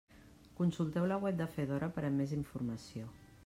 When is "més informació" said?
2.17-3.15